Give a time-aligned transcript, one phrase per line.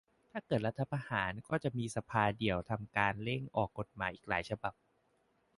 [0.31, 4.73] ถ้าเกิดรัฐประหารก็จะมีสภาเดียวทำการเร่งออกกฎหมายอีกหลายฉบับ